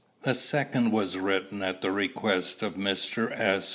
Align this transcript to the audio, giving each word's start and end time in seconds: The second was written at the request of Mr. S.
The 0.23 0.33
second 0.33 0.89
was 0.91 1.15
written 1.15 1.61
at 1.61 1.81
the 1.81 1.91
request 1.91 2.63
of 2.63 2.73
Mr. 2.73 3.31
S. 3.39 3.69